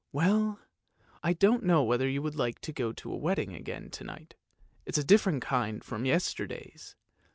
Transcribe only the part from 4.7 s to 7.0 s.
it's a different kind from yesterday's.